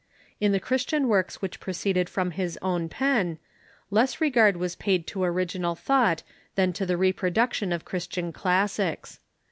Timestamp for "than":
6.55-6.73